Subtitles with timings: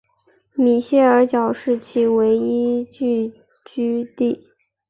[0.55, 3.31] 米歇尔角是其唯一聚
[3.63, 4.47] 居地。